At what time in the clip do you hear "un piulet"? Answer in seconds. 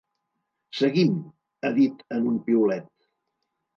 2.33-2.89